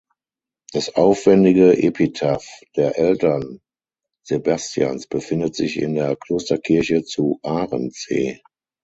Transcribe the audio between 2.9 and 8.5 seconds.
Eltern Sebastians befindet sich in der Klosterkirche zu Arendsee.